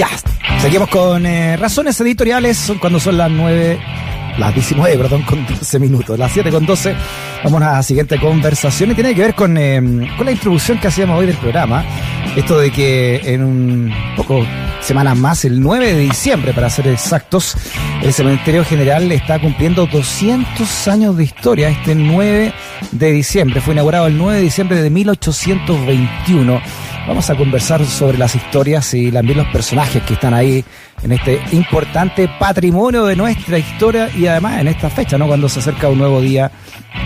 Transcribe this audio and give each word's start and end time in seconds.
Ya, 0.00 0.08
seguimos 0.62 0.88
con 0.88 1.26
eh, 1.26 1.58
razones 1.58 2.00
editoriales, 2.00 2.56
son 2.56 2.78
cuando 2.78 2.98
son 2.98 3.18
las 3.18 3.30
9, 3.30 3.78
las 4.38 4.54
19, 4.54 4.96
perdón, 4.96 5.22
con 5.24 5.46
12 5.46 5.78
minutos, 5.78 6.18
las 6.18 6.32
7 6.32 6.50
con 6.50 6.64
12. 6.64 6.96
Vamos 7.44 7.60
a 7.60 7.72
la 7.72 7.82
siguiente 7.82 8.18
conversación 8.18 8.92
y 8.92 8.94
tiene 8.94 9.14
que 9.14 9.20
ver 9.20 9.34
con, 9.34 9.58
eh, 9.58 9.78
con 10.16 10.24
la 10.24 10.32
introducción 10.32 10.78
que 10.78 10.88
hacíamos 10.88 11.20
hoy 11.20 11.26
del 11.26 11.36
programa. 11.36 11.84
Esto 12.34 12.58
de 12.58 12.70
que 12.70 13.20
en 13.26 13.44
un 13.44 13.92
poco 14.16 14.42
semanas 14.80 15.18
más, 15.18 15.44
el 15.44 15.60
9 15.60 15.92
de 15.92 16.00
diciembre 16.00 16.54
para 16.54 16.70
ser 16.70 16.86
exactos, 16.86 17.54
el 18.02 18.14
Cementerio 18.14 18.64
General 18.64 19.12
está 19.12 19.38
cumpliendo 19.38 19.84
200 19.84 20.88
años 20.88 21.14
de 21.18 21.24
historia. 21.24 21.68
Este 21.68 21.94
9 21.94 22.54
de 22.92 23.12
diciembre 23.12 23.60
fue 23.60 23.74
inaugurado 23.74 24.06
el 24.06 24.16
9 24.16 24.38
de 24.38 24.44
diciembre 24.44 24.80
de 24.80 24.88
1821 24.88 26.62
Vamos 27.06 27.28
a 27.30 27.34
conversar 27.34 27.84
sobre 27.86 28.18
las 28.18 28.34
historias 28.34 28.92
y 28.94 29.10
también 29.10 29.38
los 29.38 29.46
personajes 29.48 30.02
que 30.02 30.14
están 30.14 30.34
ahí 30.34 30.64
en 31.02 31.12
este 31.12 31.40
importante 31.52 32.28
patrimonio 32.38 33.06
de 33.06 33.16
nuestra 33.16 33.58
historia 33.58 34.10
y 34.14 34.26
además 34.26 34.60
en 34.60 34.68
esta 34.68 34.90
fecha, 34.90 35.16
¿no? 35.16 35.26
Cuando 35.26 35.48
se 35.48 35.60
acerca 35.60 35.88
un 35.88 35.98
nuevo 35.98 36.20
día 36.20 36.50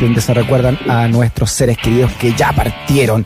donde 0.01 0.21
se 0.21 0.35
recuerdan 0.35 0.79
a 0.89 1.07
nuestros 1.09 1.53
seres 1.53 1.79
queridos 1.79 2.13
que 2.15 2.35
ya 2.35 2.53
partieron. 2.53 3.25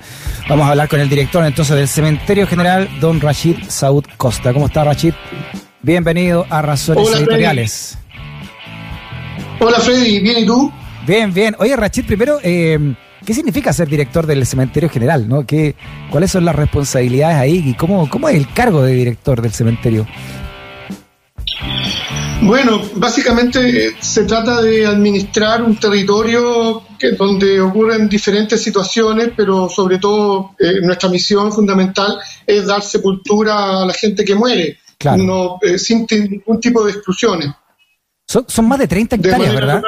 Vamos 0.49 0.67
a 0.67 0.71
hablar 0.71 0.89
con 0.89 1.01
el 1.01 1.09
director 1.09 1.45
entonces 1.45 1.75
del 1.75 1.89
Cementerio 1.89 2.47
General, 2.47 2.89
don 3.01 3.21
Rachid 3.21 3.57
Saud 3.67 4.05
Costa. 4.17 4.53
¿Cómo 4.53 4.67
está 4.67 4.85
Rachid? 4.85 5.15
Bienvenido 5.81 6.47
a 6.51 6.61
Razones 6.61 7.09
Editoriales. 7.13 7.99
Hola 9.59 9.81
Freddy, 9.81 10.21
¿bien 10.21 10.45
y 10.45 10.47
tú? 10.47 10.71
Bien, 11.07 11.33
bien. 11.33 11.57
Oye 11.59 11.75
Rachid, 11.77 12.05
primero... 12.07 12.39
Eh, 12.43 12.95
¿Qué 13.29 13.35
significa 13.35 13.75
ser 13.75 13.89
director 13.89 14.27
del 14.27 14.47
cementerio 14.47 14.89
general? 14.89 15.29
¿no? 15.29 15.45
¿Qué, 15.45 15.75
¿Cuáles 16.11 16.31
son 16.31 16.47
las 16.47 16.57
responsabilidades 16.57 17.37
ahí 17.37 17.63
y 17.63 17.75
cómo, 17.75 18.09
cómo 18.09 18.27
es 18.27 18.37
el 18.37 18.51
cargo 18.55 18.81
de 18.81 18.95
director 18.95 19.43
del 19.43 19.53
cementerio? 19.53 20.07
Bueno, 22.41 22.81
básicamente 22.95 23.89
eh, 23.89 23.97
se 24.01 24.25
trata 24.25 24.63
de 24.63 24.87
administrar 24.87 25.63
un 25.63 25.77
territorio 25.77 26.85
que, 26.99 27.11
donde 27.11 27.61
ocurren 27.61 28.09
diferentes 28.09 28.63
situaciones, 28.63 29.33
pero 29.37 29.69
sobre 29.69 29.99
todo 29.99 30.53
eh, 30.59 30.81
nuestra 30.81 31.11
misión 31.11 31.53
fundamental 31.53 32.19
es 32.47 32.67
dar 32.67 32.81
sepultura 32.81 33.83
a 33.83 33.85
la 33.85 33.93
gente 33.93 34.25
que 34.25 34.35
muere, 34.35 34.79
no, 35.19 35.59
eh, 35.61 35.77
sin 35.77 36.07
ningún 36.11 36.61
tipo 36.61 36.83
de 36.83 36.93
exclusiones. 36.93 37.51
Son, 38.27 38.47
son 38.49 38.67
más 38.67 38.79
de 38.79 38.89
30 38.89 39.17
hectáreas, 39.17 39.55
¿verdad? 39.55 39.83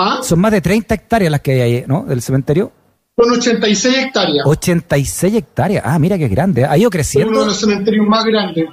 ¿Ah? 0.00 0.20
Son 0.22 0.38
más 0.38 0.52
de 0.52 0.60
30 0.60 0.94
hectáreas 0.94 1.32
las 1.32 1.40
que 1.40 1.52
hay 1.52 1.60
ahí, 1.60 1.84
¿no? 1.88 2.04
Del 2.04 2.22
cementerio. 2.22 2.70
Son 3.16 3.32
86 3.32 3.96
hectáreas. 3.98 4.46
86 4.46 5.34
hectáreas. 5.34 5.82
Ah, 5.84 5.98
mira 5.98 6.16
qué 6.16 6.28
grande. 6.28 6.64
Ha 6.64 6.78
ido 6.78 6.88
creciendo. 6.88 7.32
Es 7.32 7.36
uno 7.36 7.40
de 7.40 7.46
los 7.46 7.60
cementerios 7.60 8.06
más 8.06 8.24
grandes. 8.24 8.68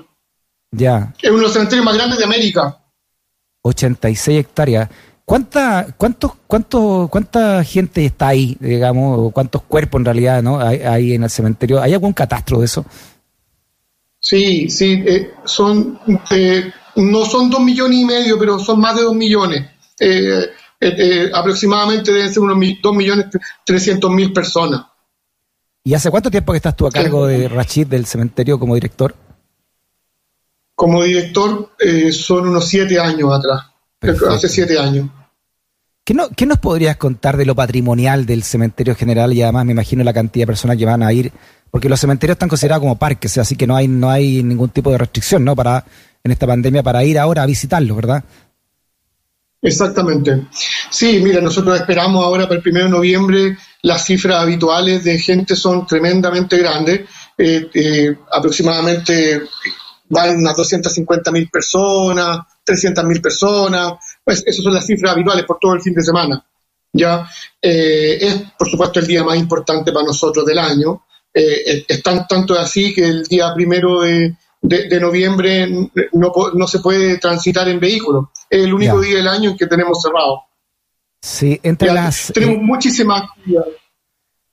Ya. 0.70 1.12
Es 1.20 1.30
uno 1.32 1.40
de 1.40 1.44
los 1.46 1.54
cementerios 1.54 1.84
más 1.84 1.96
grandes 1.96 2.20
de 2.20 2.26
América. 2.26 2.80
86 3.64 4.40
hectáreas. 4.40 4.88
¿Cuánta, 5.26 5.88
cuántos, 5.98 6.34
cuántos, 6.46 7.10
¿Cuánta 7.10 7.64
gente 7.64 8.06
está 8.06 8.28
ahí, 8.28 8.56
digamos, 8.60 9.34
cuántos 9.34 9.64
cuerpos 9.64 10.00
en 10.00 10.06
realidad 10.06 10.44
¿no? 10.44 10.60
hay, 10.60 11.14
en 11.14 11.24
el 11.24 11.30
cementerio? 11.32 11.82
¿Hay 11.82 11.94
algún 11.94 12.14
catastro 12.14 12.60
de 12.60 12.66
eso? 12.66 12.86
Sí, 14.20 14.70
sí, 14.70 15.04
eh, 15.08 15.34
son, 15.44 16.00
eh, 16.30 16.72
no 16.98 17.26
son 17.26 17.50
dos 17.50 17.62
millones 17.62 17.98
y 17.98 18.06
medio, 18.06 18.38
pero 18.38 18.60
son 18.60 18.80
más 18.80 18.96
de 18.96 19.02
dos 19.02 19.16
millones. 19.16 19.66
Eh, 20.00 20.52
eh, 20.80 20.96
eh, 20.98 21.32
aproximadamente 21.34 22.12
deben 22.12 22.34
ser 22.34 22.44
unos 22.44 22.58
2.300.000 22.58 24.34
personas. 24.34 24.86
¿Y 25.84 25.94
hace 25.94 26.10
cuánto 26.10 26.32
tiempo 26.32 26.52
que 26.52 26.58
estás 26.58 26.76
tú 26.76 26.88
a 26.88 26.92
cargo 26.92 27.28
de 27.28 27.48
Rachid 27.48 27.88
del 27.88 28.06
cementerio 28.06 28.60
como 28.60 28.74
director? 28.74 29.16
Como 30.74 31.04
director 31.04 31.72
eh, 31.80 32.12
son 32.12 32.50
unos 32.50 32.68
siete 32.68 33.00
años 33.00 33.32
atrás, 33.32 33.68
hace 34.30 34.50
siete 34.50 34.80
años. 34.80 35.10
¿Qué, 36.04 36.14
no, 36.14 36.30
¿Qué, 36.30 36.46
nos 36.46 36.60
podrías 36.60 36.98
contar 36.98 37.38
de 37.38 37.46
lo 37.46 37.56
patrimonial 37.56 38.26
del 38.26 38.44
cementerio 38.44 38.96
general 38.96 39.32
y 39.34 39.42
además 39.42 39.66
me 39.66 39.72
imagino 39.72 40.04
la 40.04 40.14
cantidad 40.14 40.44
de 40.44 40.48
personas 40.48 40.78
que 40.78 40.86
van 40.86 41.02
a 41.02 41.14
ir? 41.14 41.32
Porque 41.72 41.88
los 41.88 42.00
cementerios 42.00 42.36
están 42.36 42.50
considerados 42.50 42.82
como 42.82 42.98
parques, 42.98 43.38
así 43.38 43.56
que 43.56 43.68
no 43.68 43.76
hay, 43.76 43.88
no 43.88 44.10
hay 44.10 44.44
ningún 44.44 44.70
tipo 44.70 44.92
de 44.92 44.98
restricción 44.98 45.44
¿no? 45.46 45.56
para, 45.56 45.86
en 46.24 46.32
esta 46.32 46.48
pandemia 46.48 46.84
para 46.84 47.04
ir 47.04 47.20
ahora 47.20 47.44
a 47.44 47.46
visitarlos, 47.46 47.96
¿verdad? 47.96 48.24
Exactamente. 49.66 50.48
Sí, 50.90 51.20
mira, 51.24 51.42
nosotros 51.42 51.80
esperamos 51.80 52.24
ahora 52.24 52.48
para 52.48 52.60
el 52.60 52.70
1 52.70 52.84
de 52.84 52.90
noviembre 52.90 53.58
las 53.86 54.04
cifras 54.04 54.42
habituales 54.42 55.04
de 55.04 55.20
gente 55.20 55.56
son 55.56 55.86
tremendamente 55.86 56.58
grandes, 56.58 57.02
eh, 57.38 57.70
eh, 57.72 58.16
aproximadamente 58.32 59.44
van 60.10 60.38
unas 60.38 60.58
250 60.58 61.32
mil 61.32 61.50
personas, 61.50 62.40
300 62.64 63.04
mil 63.06 63.22
personas, 63.22 63.94
pues 64.24 64.44
esas 64.46 64.64
son 64.64 64.74
las 64.74 64.88
cifras 64.88 65.12
habituales 65.12 65.46
por 65.46 65.60
todo 65.60 65.76
el 65.76 65.82
fin 65.82 65.94
de 65.94 66.02
semana. 66.02 66.44
Ya 66.94 67.30
eh, 67.62 68.18
es, 68.22 68.36
por 68.58 68.70
supuesto, 68.70 69.00
el 69.00 69.06
día 69.06 69.24
más 69.24 69.38
importante 69.38 69.92
para 69.92 70.06
nosotros 70.06 70.46
del 70.46 70.58
año. 70.58 71.04
es 71.32 72.02
tanto 72.02 72.58
así 72.58 72.94
que 72.94 73.04
el 73.04 73.24
día 73.26 73.54
primero 73.54 74.02
de, 74.02 74.36
de, 74.62 75.00
noviembre 75.00 75.68
no, 76.14 76.32
no, 76.54 76.68
se 76.68 76.80
puede 76.80 77.18
transitar 77.18 77.68
en 77.68 77.80
vehículo. 77.80 78.32
Es 78.50 78.64
el 78.64 78.74
único 78.74 79.00
día 79.00 79.18
del 79.18 79.28
año 79.28 79.52
en 79.52 79.58
que 79.58 79.68
tenemos 79.68 80.02
cerrado. 80.02 80.42
Sí, 81.22 81.60
entre 81.64 81.92
las... 81.92 82.32
Tenemos 82.34 82.58
eh, 82.58 82.62
muchísimas 82.62 83.24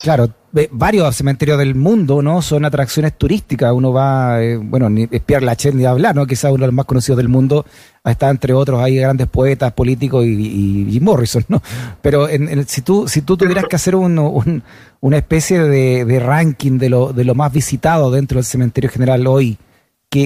Claro, 0.03 0.29
varios 0.73 1.15
cementerios 1.15 1.59
del 1.59 1.77
mundo, 1.77 2.23
¿no? 2.23 2.43
Son 2.43 2.65
atracciones 2.65 3.17
turísticas. 3.17 3.73
Uno 3.73 3.93
va, 3.93 4.43
eh, 4.43 4.57
bueno, 4.57 4.91
ni 4.91 5.07
es 5.09 5.21
Pierre 5.21 5.47
Lachaise 5.47 5.77
ni 5.77 5.85
hablar, 5.85 6.17
¿no? 6.17 6.27
Quizás 6.27 6.51
uno 6.51 6.63
de 6.63 6.67
los 6.67 6.75
más 6.75 6.87
conocidos 6.87 7.19
del 7.19 7.29
mundo. 7.29 7.65
Está 8.05 8.29
entre 8.29 8.53
otros, 8.53 8.81
hay 8.81 8.97
grandes 8.97 9.29
poetas, 9.29 9.73
políticos 9.73 10.25
y, 10.27 10.99
Morrison, 11.01 11.45
¿no? 11.47 11.63
Pero 12.03 12.29
en, 12.29 12.67
si 12.67 12.83
tú 12.83 13.07
si 13.07 13.23
tú 13.23 13.37
tuvieras 13.37 13.67
que 13.67 13.77
hacer 13.77 13.95
un, 13.95 14.65
una 15.01 15.17
especie 15.17 15.61
de, 15.61 16.05
de, 16.05 16.19
ranking 16.19 16.79
de 16.79 16.89
lo, 16.89 17.13
de 17.13 17.23
lo 17.23 17.37
más 17.37 17.53
visitado 17.53 18.11
dentro 18.11 18.39
del 18.39 18.45
cementerio 18.45 18.91
general 18.91 19.25
hoy, 19.29 19.57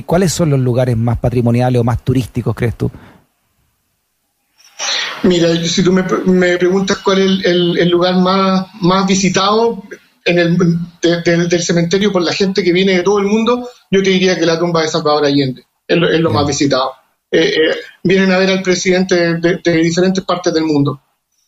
¿cuáles 0.06 0.32
son 0.32 0.48
los 0.48 0.60
lugares 0.60 0.96
más 0.96 1.18
patrimoniales 1.18 1.78
o 1.78 1.84
más 1.84 2.02
turísticos, 2.02 2.54
crees 2.56 2.76
tú? 2.76 2.90
Mira, 5.26 5.54
si 5.64 5.82
tú 5.82 5.92
me, 5.92 6.04
preguntas 6.56 6.98
cuál 6.98 7.18
es 7.18 7.44
el, 7.44 7.88
lugar 7.88 8.16
más, 8.16 8.66
más 8.80 9.06
visitado 9.06 9.82
en 10.24 10.38
el, 10.38 10.56
del 11.00 11.62
cementerio 11.62 12.12
por 12.12 12.22
la 12.22 12.32
gente 12.32 12.62
que 12.62 12.72
viene 12.72 12.96
de 12.96 13.02
todo 13.02 13.18
el 13.18 13.26
mundo, 13.26 13.68
yo 13.90 14.02
te 14.02 14.10
diría 14.10 14.38
que 14.38 14.46
la 14.46 14.58
tumba 14.58 14.82
de 14.82 14.88
Salvador 14.88 15.24
Allende 15.24 15.64
es 15.86 16.20
lo, 16.20 16.30
más 16.30 16.46
visitado. 16.46 16.92
Eh, 17.30 17.54
eh, 17.56 17.76
vienen 18.02 18.30
a 18.30 18.38
ver 18.38 18.50
al 18.50 18.62
presidente 18.62 19.38
de, 19.38 19.82
diferentes 19.82 20.24
partes 20.24 20.54
del 20.54 20.64
mundo. 20.64 21.00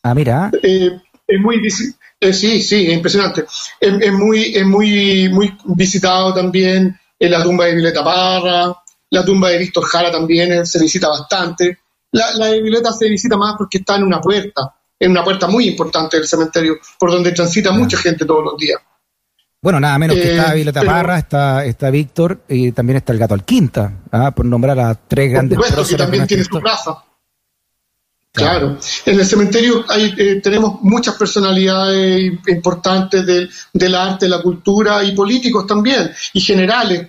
Ah, 0.03 0.15
mira. 0.15 0.51
Eh, 0.63 0.91
es 1.27 1.41
muy 1.41 1.61
sí, 1.71 2.63
sí, 2.63 2.87
es 2.89 2.95
impresionante. 2.95 3.45
Es, 3.81 4.13
muy, 4.13 4.57
es 4.57 4.67
muy, 4.67 5.29
muy 5.29 5.57
visitado 5.67 6.35
también 6.35 6.99
en 7.19 7.31
la 7.31 7.43
tumba 7.43 7.67
de 7.67 7.75
Violeta 7.75 8.03
Parra, 8.03 8.75
la 9.11 9.25
tumba 9.25 9.51
de 9.51 9.59
Víctor 9.59 9.85
Jara 9.85 10.11
también 10.11 10.67
se 10.67 10.81
visita 10.81 11.09
bastante. 11.09 11.79
La, 12.13 12.47
de 12.47 12.63
Violeta 12.63 12.93
se 12.93 13.09
visita 13.09 13.37
más 13.37 13.55
porque 13.57 13.79
está 13.79 13.97
en 13.97 14.05
una 14.05 14.21
puerta, 14.21 14.75
en 14.99 15.11
una 15.11 15.23
puerta 15.23 15.47
muy 15.47 15.69
importante 15.69 16.17
del 16.17 16.27
cementerio, 16.27 16.77
por 16.99 17.11
donde 17.11 17.33
transita 17.33 17.73
mucha 17.73 17.99
gente 17.99 18.25
todos 18.25 18.45
los 18.45 18.57
días. 18.57 18.81
Bueno, 19.61 19.81
nada 19.81 19.99
menos 19.99 20.17
que 20.17 20.37
está 20.37 20.53
eh, 20.53 20.57
Violeta 20.57 20.83
Parra, 20.83 21.19
está, 21.19 21.65
está 21.65 21.91
Víctor 21.91 22.43
y 22.49 22.71
también 22.73 22.99
está 22.99 23.13
el 23.13 23.19
gato 23.19 23.35
Alquinta, 23.35 23.93
¿ah? 24.13 24.31
por 24.31 24.47
nombrar 24.47 24.79
a 24.79 24.95
tres 24.95 25.33
grandes 25.33 25.59
personas. 25.59 25.89
que 25.89 25.97
también 25.97 26.27
tiene 26.27 26.45
su 26.45 26.61
plaza. 26.61 27.05
Claro. 28.31 28.79
en 29.07 29.19
el 29.19 29.27
cementerio 29.27 29.85
hay, 29.89 30.15
eh, 30.17 30.41
tenemos 30.41 30.81
muchas 30.83 31.17
personalidades 31.17 32.33
importantes 32.47 33.27
del, 33.27 33.51
del, 33.73 33.95
arte, 33.95 34.29
la 34.29 34.41
cultura 34.41 35.03
y 35.03 35.13
políticos 35.13 35.67
también, 35.67 36.11
y 36.33 36.41
generales. 36.41 37.09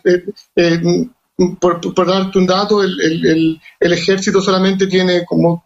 Eh, 0.55 1.07
eh, 1.39 1.55
por, 1.59 2.07
darte 2.07 2.37
un 2.37 2.45
dato, 2.45 2.83
el, 2.83 2.99
el, 3.01 3.61
el, 3.79 3.93
ejército 3.93 4.41
solamente 4.41 4.87
tiene 4.87 5.25
como, 5.25 5.65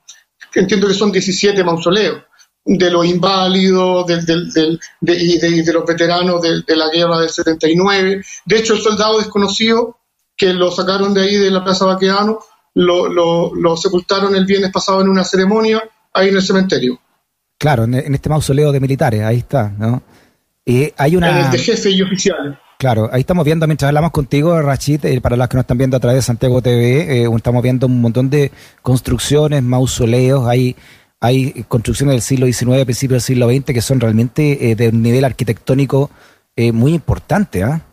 entiendo 0.53 0.87
que 0.87 0.93
son 0.93 1.11
17 1.11 1.63
mausoleos, 1.63 2.23
de 2.65 2.89
los 2.89 3.05
inválidos 3.05 4.07
del, 4.07 4.25
del, 4.25 4.79
de, 5.01 5.13
y 5.13 5.37
de, 5.61 5.73
los 5.73 5.85
veteranos 5.85 6.41
de, 6.41 6.75
la 6.75 6.89
guerra 6.89 7.19
del 7.19 7.29
79. 7.29 8.23
De 8.45 8.57
hecho, 8.57 8.73
el 8.73 8.81
soldado 8.81 9.17
desconocido, 9.17 9.97
que 10.35 10.53
lo 10.53 10.71
sacaron 10.71 11.13
de 11.13 11.23
ahí 11.23 11.35
de 11.35 11.51
la 11.51 11.63
Plaza 11.63 11.85
Baqueano, 11.85 12.39
lo, 12.75 13.09
lo, 13.09 13.77
sepultaron 13.77 14.35
el 14.35 14.45
viernes 14.45 14.71
pasado 14.71 15.01
en 15.01 15.09
una 15.09 15.23
ceremonia 15.23 15.83
ahí 16.13 16.29
en 16.29 16.35
el 16.35 16.41
cementerio. 16.41 16.99
Claro, 17.57 17.83
en, 17.83 18.13
este 18.13 18.29
mausoleo 18.29 18.71
de 18.71 18.79
militares, 18.79 19.23
ahí 19.23 19.37
está, 19.37 19.69
¿no? 19.69 20.01
Y 20.65 20.91
hay 20.97 21.15
una... 21.15 21.29
En 21.29 21.45
el 21.45 21.51
de 21.51 21.57
jefe 21.59 21.89
y 21.89 22.01
oficiales. 22.01 22.57
Claro, 22.83 23.09
ahí 23.13 23.21
estamos 23.21 23.45
viendo, 23.45 23.65
mientras 23.65 23.87
hablamos 23.87 24.11
contigo, 24.11 24.61
Rachid, 24.61 25.05
eh, 25.05 25.21
para 25.21 25.37
los 25.37 25.47
que 25.47 25.55
nos 25.55 25.63
están 25.63 25.77
viendo 25.77 25.95
a 25.95 26.01
través 26.01 26.17
de 26.17 26.21
Santiago 26.21 26.61
TV, 26.61 27.23
eh, 27.23 27.29
estamos 27.33 27.63
viendo 27.63 27.87
un 27.87 28.01
montón 28.01 28.29
de 28.29 28.51
construcciones, 28.81 29.63
mausoleos, 29.63 30.45
hay, 30.49 30.75
hay 31.21 31.63
construcciones 31.69 32.15
del 32.15 32.21
siglo 32.21 32.45
XIX, 32.45 32.83
principios 32.83 33.23
del 33.23 33.37
siglo 33.37 33.47
XX, 33.49 33.73
que 33.73 33.81
son 33.81 34.01
realmente 34.01 34.69
eh, 34.69 34.75
de 34.75 34.89
un 34.89 35.01
nivel 35.01 35.23
arquitectónico 35.23 36.11
muy 36.73 36.93
importante, 36.93 37.63
¿ah? 37.63 37.83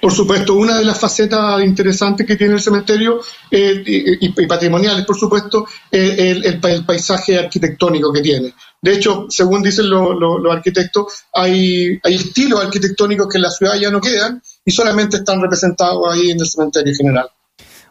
Por 0.00 0.12
supuesto, 0.12 0.54
una 0.54 0.78
de 0.78 0.84
las 0.84 0.98
facetas 0.98 1.62
interesantes 1.62 2.26
que 2.26 2.36
tiene 2.36 2.54
el 2.54 2.60
cementerio 2.60 3.20
eh, 3.50 3.82
y, 3.86 4.46
patrimoniales, 4.46 5.04
por 5.04 5.16
supuesto, 5.16 5.66
es 5.90 6.18
el, 6.18 6.60
paisaje 6.86 7.38
arquitectónico 7.38 8.10
que 8.12 8.22
tiene. 8.22 8.54
De 8.80 8.94
hecho, 8.94 9.26
según 9.28 9.62
dicen 9.62 9.90
los 9.90 10.40
arquitectos, 10.50 11.24
hay, 11.34 12.00
estilos 12.04 12.64
arquitectónicos 12.64 13.28
que 13.28 13.36
en 13.36 13.42
la 13.42 13.50
ciudad 13.50 13.74
ya 13.78 13.90
no 13.90 14.00
quedan 14.00 14.40
y 14.64 14.70
solamente 14.70 15.18
están 15.18 15.42
representados 15.42 16.10
ahí 16.10 16.30
en 16.30 16.40
el 16.40 16.46
cementerio 16.46 16.94
general. 16.96 17.28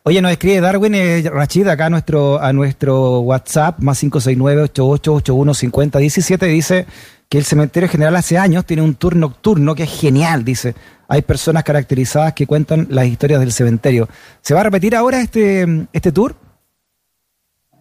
Oye, 0.04 0.22
nos 0.22 0.32
escribe 0.32 0.62
Darwin 0.62 0.96
eh, 0.96 1.30
Rachid 1.30 1.68
acá 1.68 1.88
a 1.88 1.90
nuestro, 1.90 2.42
a 2.42 2.54
nuestro 2.54 3.20
WhatsApp, 3.20 3.80
más 3.80 4.02
569-8881-5017, 4.04 6.48
dice 6.48 6.86
que 7.30 7.38
el 7.38 7.46
cementerio 7.46 7.88
general 7.88 8.16
hace 8.16 8.38
años 8.40 8.66
tiene 8.66 8.82
un 8.82 8.96
tour 8.96 9.16
nocturno 9.16 9.76
que 9.76 9.84
es 9.84 10.00
genial, 10.00 10.44
dice. 10.44 10.74
Hay 11.08 11.22
personas 11.22 11.64
caracterizadas 11.64 12.34
que 12.34 12.48
cuentan 12.48 12.88
las 12.90 13.06
historias 13.06 13.40
del 13.40 13.52
cementerio. 13.52 14.10
¿Se 14.42 14.56
va 14.56 14.62
a 14.62 14.64
repetir 14.64 14.96
ahora 14.96 15.22
este, 15.22 15.88
este 15.94 16.12
tour? 16.12 16.36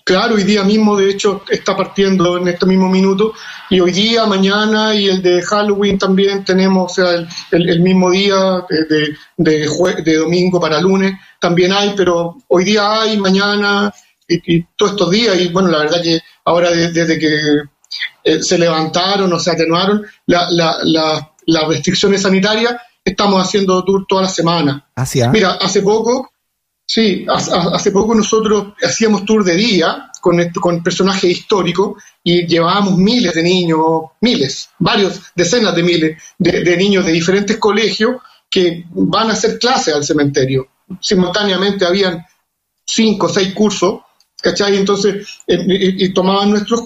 Claro, 0.05 0.37
hoy 0.37 0.45
día 0.45 0.65
mismo, 0.65 0.97
de 0.97 1.11
hecho, 1.11 1.43
está 1.51 1.77
partiendo 1.77 2.39
en 2.39 2.49
este 2.49 2.65
mismo 2.65 2.89
minuto. 2.89 3.35
Y 3.69 3.81
hoy 3.81 3.93
día, 3.93 4.25
mañana 4.27 4.95
y 4.95 5.09
el 5.09 5.23
de 5.23 5.43
Halloween 5.43 5.99
también 5.99 6.45
tenemos, 6.45 6.93
o 6.93 6.95
sea, 6.95 7.27
el, 7.51 7.81
mismo 7.81 8.11
día 8.11 8.65
de, 8.69 9.15
de, 9.37 9.69
de, 10.03 10.17
domingo 10.17 10.59
para 10.59 10.81
lunes 10.81 11.13
también 11.39 11.73
hay, 11.73 11.93
pero 11.95 12.37
hoy 12.49 12.65
día 12.65 13.03
hay, 13.03 13.19
mañana 13.19 13.93
y, 14.27 14.63
todos 14.77 14.93
estos 14.93 15.11
días. 15.11 15.39
Y 15.39 15.49
bueno, 15.49 15.69
la 15.69 15.79
verdad 15.79 16.03
que 16.03 16.21
ahora 16.45 16.71
desde 16.71 17.19
que 17.19 17.29
eh, 18.25 18.43
se 18.43 18.59
levantaron 18.59 19.33
o 19.33 19.39
se 19.39 19.51
atenuaron 19.51 20.05
las 20.27 21.69
restricciones 21.69 22.23
sanitarias, 22.23 22.75
estamos 23.05 23.43
haciendo 23.43 23.85
tour 23.85 24.05
toda 24.09 24.23
la 24.23 24.29
semana. 24.29 24.89
¿Ah, 24.97 25.07
Mira, 25.33 25.53
hace 25.53 25.83
poco 25.83 26.31
Sí, 26.91 27.27
hace 27.29 27.91
poco 27.91 28.15
nosotros 28.15 28.73
hacíamos 28.83 29.27
tour 29.27 29.45
de 29.45 29.57
día 29.57 30.11
con, 30.23 30.39
con 30.53 30.83
personajes 30.83 31.31
históricos 31.31 32.03
y 32.25 32.47
llevábamos 32.47 32.97
miles 32.97 33.35
de 33.35 33.43
niños, 33.43 34.05
miles, 34.23 34.71
varios, 34.79 35.21
decenas 35.35 35.77
de 35.77 35.83
miles 35.83 36.23
de, 36.39 36.77
niños 36.79 37.05
de 37.05 37.13
diferentes 37.13 37.59
colegios 37.59 38.23
que 38.49 38.87
van 38.89 39.29
a 39.29 39.35
hacer 39.35 39.59
clases 39.59 39.95
al 39.95 40.03
cementerio. 40.03 40.67
Simultáneamente 40.99 41.85
habían 41.85 42.25
cinco 42.87 43.27
o 43.27 43.29
seis 43.29 43.53
cursos, 43.53 44.01
¿cachai? 44.43 44.77
Entonces, 44.77 45.27
y, 45.47 46.13
tomaban 46.13 46.51
nuestros, 46.51 46.85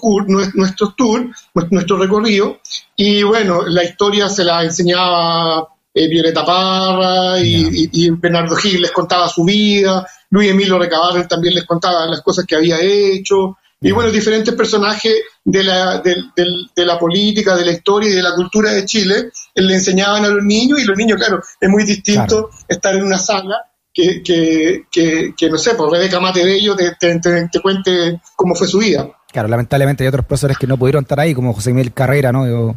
nuestros 0.55 0.97
tours, 0.97 1.27
nuestro 1.71 1.99
recorrido, 1.99 2.61
y 2.97 3.23
bueno, 3.23 3.63
la 3.67 3.85
historia 3.85 4.29
se 4.29 4.45
la 4.45 4.63
enseñaba 4.65 5.69
eh, 5.95 6.09
Violeta 6.09 6.45
Parra 6.45 7.39
y, 7.41 8.11
Bernardo 8.11 8.57
Gil 8.57 8.83
les 8.83 8.93
contaba 8.93 9.29
su 9.29 9.45
vida, 9.45 10.07
Luis 10.31 10.51
Emilio 10.51 10.79
Recabarren 10.79 11.29
también 11.29 11.55
les 11.55 11.65
contaba 11.65 12.07
las 12.07 12.23
cosas 12.23 12.47
que 12.47 12.57
había 12.57 12.81
hecho, 12.81 13.59
y 13.81 13.91
bueno, 13.91 14.11
diferentes 14.13 14.55
personajes 14.55 15.13
de 15.45 15.65
la, 15.65 15.99
de, 15.99 16.85
la 16.85 16.99
política, 16.99 17.57
de 17.57 17.65
la 17.65 17.73
historia 17.73 18.11
y 18.11 18.15
de 18.15 18.23
la 18.23 18.35
cultura 18.35 18.71
de 18.71 18.85
Chile 18.85 19.31
le 19.57 19.75
enseñaban 19.75 20.25
a 20.25 20.29
los 20.29 20.45
niños, 20.45 20.81
y 20.81 20.85
los 20.85 20.97
niños, 20.97 21.19
claro, 21.19 21.43
es 21.61 21.69
muy 21.69 21.85
distinto 21.85 22.51
estar 22.69 22.95
en 22.95 23.03
una 23.03 23.19
sala 23.19 23.57
que, 23.93 24.23
que, 24.23 25.35
que, 25.37 25.51
no 25.51 25.59
sé, 25.59 25.75
por 25.75 25.89
pues 25.89 26.01
Rebeca 26.01 26.21
Mate 26.21 26.45
Bello 26.45 26.75
te, 26.75 26.93
te, 26.99 27.21
te, 27.21 27.61
cuente 27.61 28.21
cómo 28.37 28.55
fue 28.55 28.67
su 28.67 28.79
vida. 28.79 29.09
Claro, 29.31 29.49
lamentablemente 29.49 30.05
hay 30.05 30.09
otros 30.09 30.25
profesores 30.25 30.59
que 30.59 30.67
no 30.67 30.77
pudieron 30.77 31.03
estar 31.03 31.21
ahí, 31.21 31.35
como 31.35 31.53
José 31.53 31.73
Miguel 31.73 31.93
Carrera, 31.93 32.33
¿no? 32.33 32.77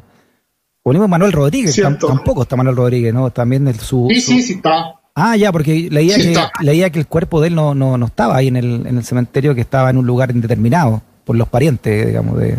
O 0.84 1.08
Manuel 1.08 1.32
Rodríguez, 1.32 1.76
tampoco 2.00 2.44
está 2.44 2.56
Manuel 2.56 2.76
Rodríguez, 2.76 3.14
¿no? 3.14 3.32
También 3.32 3.68
el, 3.68 3.80
su, 3.80 4.08
Sí, 4.10 4.22
sí, 4.22 4.42
sí 4.42 4.54
está. 4.54 5.00
Ah, 5.16 5.38
ya, 5.38 5.52
porque 5.52 5.88
leía, 5.90 6.18
que, 6.18 6.36
leía 6.62 6.90
que 6.90 7.00
el 7.00 7.08
cuerpo 7.08 7.40
de 7.40 7.48
él 7.48 7.56
no, 7.56 7.74
no, 7.74 7.98
no 7.98 8.06
estaba 8.06 8.36
ahí 8.36 8.50
en 8.50 8.58
el, 8.58 8.86
en 8.86 8.98
el 8.98 9.04
cementerio, 9.06 9.56
que 9.56 9.62
estaba 9.62 9.90
en 9.90 9.98
un 9.98 10.06
lugar 10.06 10.32
indeterminado 10.32 11.02
por 11.24 11.38
los 11.38 11.48
parientes, 11.48 12.08
digamos, 12.08 12.38
de 12.38 12.58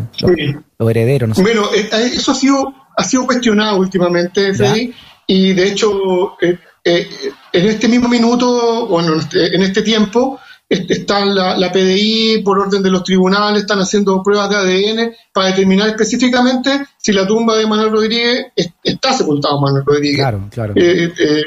los, 0.79 0.91
herederos. 0.91 1.29
No 1.29 1.35
sé. 1.35 1.43
Bueno, 1.43 1.67
eh, 1.75 1.89
eh, 1.93 2.11
eso 2.15 2.33
ha 2.33 2.35
sido, 2.35 2.75
ha 2.97 3.05
sido 3.05 3.27
cuestionado 3.27 3.79
últimamente, 3.79 4.55
Freddy, 4.55 4.93
y 5.27 5.53
de 5.53 5.69
hecho, 5.69 6.37
eh, 6.41 6.59
en 6.87 7.67
este 7.67 7.89
mismo 7.89 8.09
minuto, 8.09 8.87
bueno, 8.87 9.15
en 9.33 9.63
este 9.63 9.83
tiempo, 9.83 10.39
está 10.69 11.25
la, 11.25 11.57
la, 11.57 11.71
PDI 11.71 12.43
por 12.45 12.59
orden 12.59 12.83
de 12.83 12.91
los 12.91 13.05
tribunales, 13.05 13.63
están 13.63 13.79
haciendo 13.79 14.23
pruebas 14.23 14.51
de 14.51 14.57
ADN 14.57 15.15
para 15.33 15.49
determinar 15.49 15.89
específicamente 15.89 16.87
si 16.97 17.13
la 17.13 17.27
tumba 17.27 17.57
de 17.57 17.67
Manuel 17.67 17.91
Rodríguez 17.91 18.47
está 18.83 19.13
sepultado 19.13 19.61
Manuel 19.61 19.85
Rodríguez. 19.85 20.19
Claro, 20.19 20.49
claro. 20.51 20.75
Eh, 20.77 21.13
eh, 21.19 21.43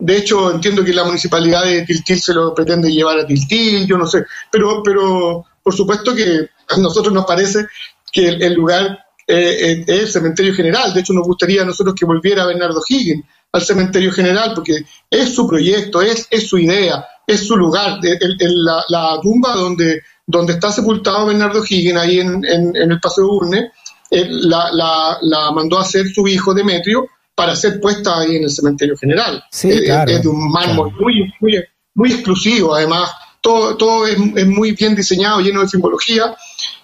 de 0.00 0.16
hecho, 0.16 0.52
entiendo 0.52 0.84
que 0.84 0.92
la 0.92 1.04
municipalidad 1.04 1.64
de 1.64 1.82
Tiltil 1.82 2.20
se 2.20 2.34
lo 2.34 2.54
pretende 2.54 2.90
llevar 2.90 3.18
a 3.18 3.26
Tiltil, 3.26 3.86
yo 3.86 3.98
no 3.98 4.06
sé, 4.06 4.24
pero, 4.50 4.82
pero 4.84 5.44
por 5.62 5.74
supuesto 5.74 6.14
que 6.14 6.48
a 6.68 6.76
nosotros 6.76 7.12
nos 7.12 7.26
parece 7.26 7.66
que 8.12 8.28
el, 8.28 8.54
lugar 8.54 8.98
eh, 9.26 9.84
es 9.86 10.00
el 10.00 10.08
cementerio 10.08 10.54
general. 10.54 10.94
De 10.94 11.00
hecho, 11.00 11.12
nos 11.12 11.26
gustaría 11.26 11.62
a 11.62 11.66
nosotros 11.66 11.96
que 11.98 12.06
volviera 12.06 12.46
Bernardo 12.46 12.80
Higgins 12.88 13.24
al 13.52 13.62
cementerio 13.62 14.12
general, 14.12 14.52
porque 14.54 14.84
es 15.10 15.34
su 15.34 15.46
proyecto, 15.48 16.02
es, 16.02 16.26
es 16.30 16.48
su 16.48 16.58
idea 16.58 17.04
es 17.28 17.46
su 17.46 17.56
lugar, 17.56 18.00
en 18.02 18.64
la, 18.64 19.20
tumba 19.22 19.54
donde, 19.54 20.00
donde 20.26 20.54
está 20.54 20.72
sepultado 20.72 21.26
Bernardo 21.26 21.62
Higgins, 21.62 21.98
ahí 21.98 22.20
en, 22.20 22.42
el 22.74 23.00
Paseo 23.00 23.26
Urne, 23.26 23.70
eh, 24.10 24.26
la, 24.28 25.50
mandó 25.54 25.78
a 25.78 25.82
hacer 25.82 26.08
su 26.08 26.26
hijo 26.26 26.54
Demetrio 26.54 27.06
para 27.34 27.54
ser 27.54 27.80
puesta 27.80 28.18
ahí 28.18 28.36
en 28.36 28.44
el 28.44 28.50
cementerio 28.50 28.96
general. 28.96 29.44
Sí, 29.52 29.70
eh, 29.70 29.84
claro, 29.84 30.10
es 30.10 30.22
de 30.22 30.28
un 30.28 30.50
mármol 30.50 30.90
muy, 30.98 31.30
muy, 31.38 31.62
muy 31.94 32.12
exclusivo, 32.12 32.74
además, 32.74 33.10
todo, 33.42 33.76
todo 33.76 34.06
es, 34.06 34.18
muy 34.46 34.72
bien 34.72 34.96
diseñado, 34.96 35.40
lleno 35.40 35.60
de 35.60 35.68
simbología, 35.68 36.34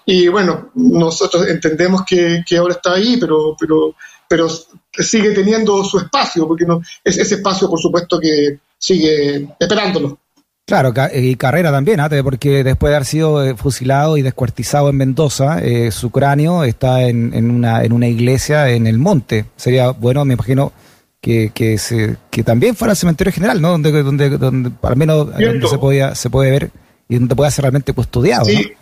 y 0.05 0.27
bueno, 0.27 0.69
nosotros 0.75 1.47
entendemos 1.47 2.03
que, 2.05 2.43
ahora 2.55 2.75
está 2.75 2.93
ahí, 2.93 3.17
pero, 3.19 3.55
pero, 3.59 3.95
pero 4.27 4.47
sigue 4.91 5.31
teniendo 5.31 5.83
su 5.83 5.99
espacio, 5.99 6.47
porque 6.47 6.65
no, 6.65 6.81
ese 7.03 7.21
espacio, 7.21 7.69
por 7.69 7.79
supuesto, 7.79 8.19
que 8.19 8.59
sigue 8.77 9.47
esperándolo. 9.59 10.19
Claro, 10.65 10.91
y 11.13 11.35
carrera 11.35 11.71
también, 11.71 11.99
¿ah? 11.99 12.09
porque 12.23 12.63
después 12.63 12.89
de 12.89 12.95
haber 12.95 13.05
sido 13.05 13.43
eh, 13.43 13.55
fusilado 13.55 14.17
y 14.17 14.23
descuartizado 14.23 14.89
en 14.89 14.97
Mendoza, 14.97 15.59
eh, 15.59 15.91
su 15.91 16.09
cráneo 16.09 16.63
está 16.63 17.03
en, 17.03 17.35
en, 17.35 17.51
una, 17.51 17.83
en 17.83 17.93
una 17.93 18.07
iglesia 18.07 18.69
en 18.71 18.87
el 18.87 18.97
monte. 18.97 19.45
Sería 19.57 19.91
bueno, 19.91 20.25
me 20.25 20.33
imagino, 20.33 20.73
que, 21.25 21.49
que, 21.55 21.79
se, 21.79 22.17
que 22.29 22.43
también 22.43 22.75
fuera 22.75 22.91
el 22.91 22.97
cementerio 22.97 23.33
general, 23.33 23.59
¿no? 23.59 23.71
Donde, 23.71 24.03
donde, 24.03 24.37
donde 24.37 24.71
al 24.83 24.95
menos 24.95 25.31
donde 25.31 25.67
se, 25.67 25.77
podía, 25.79 26.13
se 26.13 26.29
puede 26.29 26.51
ver 26.51 26.71
y 27.09 27.15
donde 27.15 27.35
pueda 27.35 27.49
ser 27.49 27.63
realmente 27.63 27.93
custodiado. 27.93 28.45
Sí. 28.45 28.73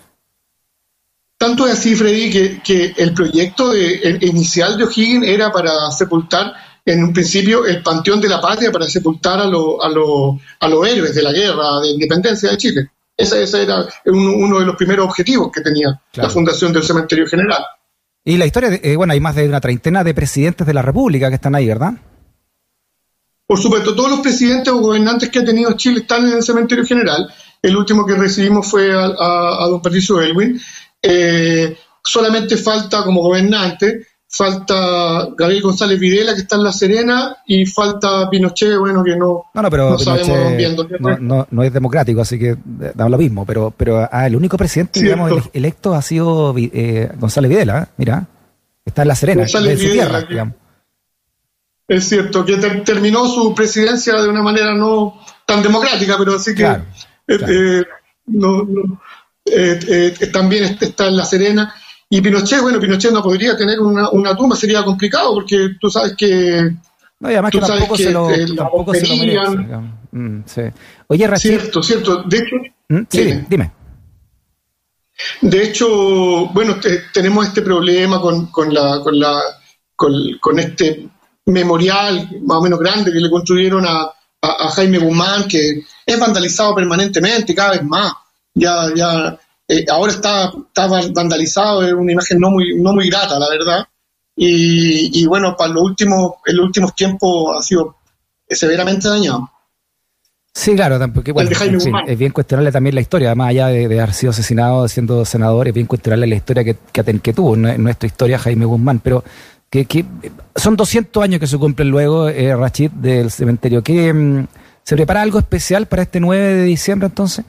Tanto 1.44 1.68
es 1.68 1.74
así, 1.74 1.94
Freddy, 1.94 2.30
que, 2.30 2.62
que 2.64 2.94
el 2.96 3.14
proyecto 3.14 3.74
de, 3.74 4.18
inicial 4.22 4.78
de 4.78 4.86
O'Higgins 4.86 5.28
era 5.28 5.52
para 5.52 5.92
sepultar 5.92 6.54
en 6.86 7.04
un 7.04 7.12
principio 7.12 7.66
el 7.66 7.84
Panteón 7.84 8.22
de 8.22 8.30
la 8.30 8.40
Patria 8.40 8.72
para 8.72 8.88
sepultar 8.88 9.42
a, 9.42 9.44
a, 9.44 9.48
a 9.48 10.68
los 10.70 10.88
héroes 10.88 11.14
de 11.14 11.22
la 11.22 11.34
guerra 11.34 11.82
de 11.82 11.90
independencia 11.90 12.50
de 12.50 12.56
Chile. 12.56 12.92
Ese, 13.18 13.44
ese 13.44 13.64
era 13.64 13.86
uno, 14.06 14.60
de 14.60 14.66
los 14.66 14.78
primeros 14.78 15.06
objetivos 15.06 15.52
que 15.52 15.60
tenía 15.60 16.02
la 16.14 16.30
fundación 16.30 16.72
del 16.72 16.84
Cementerio 16.84 17.28
General. 17.28 17.62
Y 18.24 18.38
la 18.38 18.46
historia, 18.46 18.80
eh, 18.82 18.96
bueno, 18.96 19.12
hay 19.12 19.20
más 19.20 19.36
de 19.36 19.46
una 19.46 19.60
treintena 19.60 20.02
de 20.06 20.14
presidentes 20.14 20.66
de 20.66 20.74
la 20.74 20.82
República 20.82 21.28
que 21.28 21.36
están 21.36 21.56
ahí, 21.56 21.68
¿verdad? 21.68 21.96
Por 23.46 23.60
supuesto, 23.60 23.94
todos 23.94 24.12
los 24.12 24.22
presidentes 24.22 24.72
o 24.72 24.78
gobernantes 24.78 25.28
que 25.28 25.40
ha 25.40 25.44
tenido 25.44 25.74
Chile 25.74 26.00
están 26.00 26.26
en 26.26 26.38
el 26.38 26.44
Cementerio 26.44 26.86
General. 26.86 27.28
El 27.64 27.78
último 27.78 28.06
que 28.06 28.16
recibimos 28.16 28.70
fue 28.70 28.92
a, 28.94 29.68
don 29.70 29.82
Patricio 29.82 30.22
Elwin. 30.22 30.60
Eh, 31.04 31.78
solamente 32.02 32.58
falta 32.58 33.04
como 33.04 33.22
gobernante 33.22 34.08
falta 34.36 35.28
Gabriel 35.38 35.62
González 35.62 36.00
Videla, 36.00 36.34
que 36.34 36.42
está 36.42 36.56
en 36.56 36.64
La 36.64 36.72
Serena, 36.72 37.38
y 37.46 37.68
falta 37.68 38.28
Pinochet, 38.32 38.78
bueno, 38.80 39.04
que 39.04 39.16
no, 39.16 39.46
no, 39.54 39.62
no, 39.62 39.70
pero 39.70 39.96
no, 41.20 41.48
no, 41.52 41.64
es 41.64 41.72
democrático, 41.72 42.22
así 42.22 42.40
que 42.40 42.58
da 42.66 43.08
lo 43.08 43.18
mismo, 43.20 43.46
pero, 43.46 43.72
pero 43.76 44.10
ah, 44.12 44.26
el 44.26 44.36
único 44.36 44.58
presidente, 44.58 45.04
digamos, 45.04 45.50
electo 45.54 45.94
ha 45.94 46.02
sido 46.02 46.56
eh, 46.58 47.12
González 47.16 47.50
Videla, 47.50 47.84
¿eh? 47.84 47.94
mira, 47.98 48.26
está 48.84 49.04
en 49.04 49.08
La 49.08 49.16
Serena, 49.16 49.44
en 49.44 49.50
su 49.50 49.92
tierra, 49.92 50.22
digamos. 50.22 50.56
Es 51.88 52.06
cierto, 52.10 52.44
que 52.44 52.58
terminó 52.58 53.28
su 53.28 53.54
presidencia 53.54 54.20
de 54.20 54.30
una 54.30 54.42
manera 54.42 54.74
no 54.74 55.22
tan 55.46 55.62
democrática, 55.62 56.16
pero 56.18 56.36
así 56.36 56.56
que 56.56 56.66
eh, 57.28 57.84
no, 58.28 58.68
también 60.32 60.78
está 60.80 61.08
en 61.08 61.18
La 61.18 61.26
Serena 61.26 61.74
y 62.10 62.22
Pinochet, 62.22 62.62
bueno, 62.62 62.80
Pinochet 62.80 63.12
no 63.12 63.24
podría 63.24 63.58
tener 63.58 63.80
una, 63.80 64.10
una 64.10 64.36
tumba, 64.36 64.56
sería 64.56 64.84
complicado, 64.84 65.34
porque 65.34 65.72
tú 65.80 65.90
sabes 65.90 66.14
que 66.16 66.72
no, 67.24 67.32
y 67.32 67.34
además 67.36 67.52
que 67.54 67.60
tampoco, 67.60 67.96
se 67.96 68.12
lo, 68.12 68.28
tampoco 68.54 68.94
se 68.94 69.08
lo 69.08 69.16
merece. 69.16 69.58
Mm, 70.12 70.44
sí. 70.46 70.62
Oye. 71.08 71.38
Cierto, 71.38 71.82
cierto. 71.82 72.24
De 72.24 72.38
hecho. 72.38 72.56
¿Mm? 72.90 73.00
Sí, 73.10 73.46
dime. 73.48 73.72
De 75.40 75.64
hecho, 75.64 76.48
bueno, 76.48 76.76
tenemos 77.14 77.48
este 77.48 77.62
problema 77.62 78.20
con, 78.20 78.48
con 78.48 78.74
la, 78.74 79.00
con 79.02 79.18
la, 79.18 79.42
con, 79.96 80.14
con 80.42 80.60
este 80.60 81.08
memorial 81.46 82.30
más 82.42 82.58
o 82.58 82.62
menos 82.62 82.80
grande 82.80 83.12
que 83.12 83.20
le 83.20 83.30
construyeron 83.30 83.86
a, 83.88 84.12
Jaime 84.76 84.98
Guzmán, 84.98 85.48
que 85.48 85.82
es 86.06 86.20
vandalizado 86.20 86.76
permanentemente, 86.76 87.56
cada 87.56 87.72
vez 87.72 87.84
más. 87.84 88.12
Ya, 88.54 88.94
ya, 88.96 89.40
eh, 89.68 89.86
ahora 89.90 90.12
está, 90.12 90.54
está 90.68 90.88
vandalizado, 90.88 91.86
es 91.86 91.94
una 91.94 92.12
imagen 92.12 92.40
no 92.40 92.52
muy, 92.52 92.76
no 92.80 92.94
muy 92.94 93.10
grata, 93.10 93.40
la 93.40 93.50
verdad. 93.50 93.88
Y, 94.36 95.26
bueno, 95.28 95.56
para 95.56 95.74
los 95.74 95.84
últimos, 95.84 96.34
en 96.46 96.58
los 96.58 96.66
últimos 96.66 96.96
tiempos 96.96 97.56
ha 97.56 97.62
sido 97.62 97.96
severamente 98.50 99.08
dañado. 99.08 99.50
Sí, 100.56 100.76
claro, 100.76 101.00
bueno, 101.34 101.50
es 102.06 102.18
bien 102.18 102.32
cuestionarle 102.32 102.72
también 102.72 102.94
la 102.94 103.02
historia, 103.02 103.34
más 103.34 103.50
allá 103.50 103.68
de, 103.68 103.86
haber 103.86 104.14
sido 104.14 104.30
asesinado 104.30 104.88
siendo 104.88 105.26
senador, 105.26 105.68
es 105.68 105.74
bien 105.74 105.88
cuestionarle 105.88 106.28
la 106.28 106.36
historia 106.36 106.64
que, 106.64 106.78
que, 106.94 107.34
tuvo 107.34 107.56
en 107.56 107.84
nuestra 107.84 108.06
historia 108.06 108.38
Jaime 108.38 108.66
Guzmán, 108.66 109.00
pero 109.00 109.24
que, 109.70 110.06
son 110.56 110.76
200 110.76 111.24
años 111.24 111.40
que 111.40 111.48
se 111.48 111.58
cumplen 111.58 111.90
luego, 111.90 112.30
eh, 112.30 112.56
Rachid, 112.56 112.92
del 112.92 113.32
cementerio. 113.32 113.82
¿Qué, 113.82 114.14
mm, 114.14 114.46
¿Se 114.84 114.96
prepara 114.96 115.24
algo 115.24 115.40
especial 115.40 115.88
para 115.88 116.04
este 116.04 116.20
9 116.20 116.54
de 116.54 116.64
diciembre 116.64 117.08
entonces? 117.08 117.46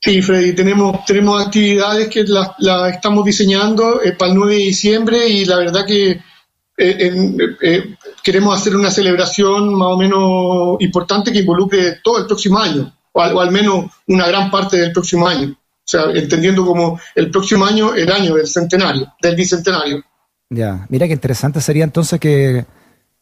Sí, 0.00 0.22
Freddy, 0.22 0.54
tenemos, 0.54 1.04
tenemos 1.04 1.44
actividades 1.44 2.08
que 2.08 2.24
las 2.24 2.50
la 2.58 2.88
estamos 2.88 3.24
diseñando 3.24 4.00
eh, 4.02 4.12
para 4.12 4.30
el 4.30 4.38
9 4.38 4.54
de 4.54 4.60
diciembre 4.60 5.28
y 5.28 5.44
la 5.44 5.56
verdad 5.56 5.84
que 5.84 6.10
eh, 6.10 7.36
eh, 7.60 7.96
queremos 8.22 8.56
hacer 8.56 8.76
una 8.76 8.90
celebración 8.90 9.74
más 9.74 9.88
o 9.88 9.96
menos 9.96 10.76
importante 10.80 11.32
que 11.32 11.40
involucre 11.40 11.98
todo 12.04 12.18
el 12.18 12.26
próximo 12.26 12.60
año, 12.60 12.94
o 13.12 13.20
al, 13.20 13.50
menos 13.50 13.86
una 14.06 14.28
gran 14.28 14.50
parte 14.50 14.76
del 14.76 14.92
próximo 14.92 15.26
año. 15.26 15.48
O 15.50 15.90
sea, 15.90 16.04
entendiendo 16.14 16.64
como 16.64 17.00
el 17.16 17.30
próximo 17.30 17.64
año 17.64 17.94
el 17.94 18.12
año 18.12 18.36
del 18.36 18.46
centenario, 18.46 19.12
del 19.20 19.34
bicentenario. 19.34 20.04
Ya, 20.50 20.86
mira 20.88 21.06
qué 21.06 21.14
interesante 21.14 21.60
sería 21.60 21.84
entonces 21.84 22.20
que 22.20 22.64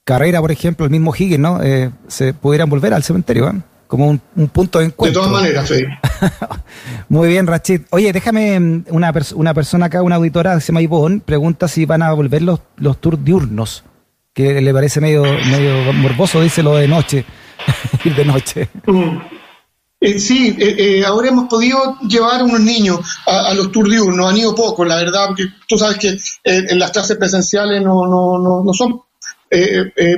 Carrera, 0.06 0.40
por 0.40 0.52
ejemplo, 0.52 0.86
el 0.86 0.92
mismo 0.92 1.12
Higgins, 1.12 1.40
¿no? 1.40 1.60
Eh, 1.60 1.90
se 2.06 2.32
pudieran 2.32 2.70
volver 2.70 2.94
al 2.94 3.02
cementerio, 3.02 3.48
¿eh? 3.48 3.60
como 3.88 4.08
un, 4.08 4.20
punto 4.50 4.78
de 4.78 4.86
encuentro. 4.86 5.22
De 5.22 5.26
todas 5.26 5.42
maneras, 5.42 5.68
sí. 5.68 5.84
Muy 7.08 7.28
bien, 7.28 7.46
Rachid. 7.46 7.82
Oye, 7.90 8.12
déjame 8.12 8.58
mm, 8.58 8.84
una, 8.90 9.12
una 9.34 9.54
persona 9.54 9.86
acá, 9.86 10.02
una 10.02 10.16
auditora 10.16 10.60
se 10.60 10.68
llama 10.68 10.82
Ivonne, 10.82 11.20
pregunta 11.24 11.68
si 11.68 11.84
van 11.84 12.02
a 12.02 12.12
volver 12.12 12.42
los, 12.42 12.60
los 12.76 13.00
tours 13.00 13.24
diurnos, 13.24 13.84
que 14.32 14.60
le 14.60 14.72
parece 14.72 15.00
medio, 15.00 15.22
medio 15.22 15.92
morboso, 15.92 16.40
dice 16.40 16.62
lo 16.62 16.76
de 16.76 16.88
noche, 16.88 17.24
ir 18.04 18.14
de 18.14 18.24
noche. 18.24 18.68
Mm. 18.86 19.18
Eh, 19.98 20.18
sí, 20.18 20.54
eh, 20.58 20.76
eh, 20.78 21.04
ahora 21.06 21.28
hemos 21.28 21.48
podido 21.48 21.98
llevar 22.00 22.40
a 22.40 22.44
unos 22.44 22.60
niños 22.60 23.00
a, 23.26 23.54
los 23.54 23.72
tours 23.72 23.90
diurnos, 23.90 24.30
han 24.30 24.36
ido 24.36 24.54
poco, 24.54 24.84
la 24.84 24.96
verdad, 24.96 25.28
porque 25.28 25.44
tú 25.66 25.78
sabes 25.78 25.96
que 25.96 26.16
en 26.44 26.78
las 26.78 26.90
clases 26.90 27.16
presenciales 27.16 27.82
no, 27.82 28.06
no, 28.06 28.38
no, 28.38 28.62
no 28.62 28.72
son 28.74 29.00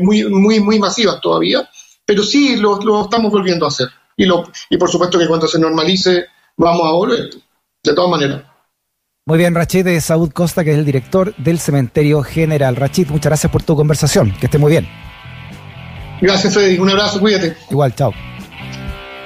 muy, 0.01 0.25
muy, 0.25 0.61
muy 0.61 0.79
masivas 0.79 1.21
todavía 1.21 1.69
pero 2.09 2.23
sí 2.23 2.57
lo, 2.57 3.05
estamos 3.05 3.31
volviendo 3.31 3.67
a 3.67 3.69
hacer. 3.69 3.89
Y, 4.19 4.27
lo, 4.27 4.45
y 4.69 4.77
por 4.77 4.91
supuesto 4.91 5.19
que 5.19 5.27
cuando 5.27 5.47
se 5.47 5.59
normalice 5.59 6.27
vamos 6.57 6.87
a 6.87 6.93
volver, 6.93 7.31
de 7.83 7.95
todas 7.95 8.11
maneras. 8.11 8.43
Muy 9.25 9.39
bien, 9.39 9.55
Rachid 9.55 9.85
de 9.85 10.01
Saúd 10.01 10.33
Costa, 10.33 10.65
que 10.65 10.73
es 10.73 10.79
el 10.79 10.85
director 10.85 11.35
del 11.37 11.59
Cementerio 11.59 12.23
General. 12.23 12.75
Rachid, 12.75 13.09
muchas 13.09 13.31
gracias 13.31 13.53
por 13.53 13.63
tu 13.63 13.77
conversación. 13.77 14.33
Que 14.41 14.47
esté 14.47 14.59
muy 14.59 14.71
bien. 14.71 14.89
Gracias, 16.21 16.53
Freddy. 16.53 16.79
Un 16.79 16.91
abrazo, 16.91 17.21
cuídate. 17.21 17.57
Igual, 17.71 17.95
chao. 17.95 18.13